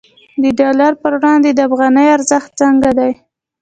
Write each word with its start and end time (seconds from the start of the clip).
د 0.41 0.43
ډالر 0.59 0.93
پر 1.03 1.13
وړاندې 1.19 1.49
د 1.53 1.59
افغانۍ 1.67 2.07
ارزښت 2.15 2.51
څنګه 2.61 2.89
دی؟ 2.99 3.11